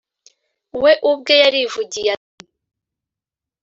[0.81, 2.37] we ubwe yarivugiye ati